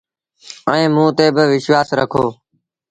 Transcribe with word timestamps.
ايٚئيٚنٚ 0.69 0.95
موٚنٚ 0.95 1.15
تي 1.17 1.25
با 1.35 1.43
وشوآس 1.51 1.89
رکو۔ 1.99 2.25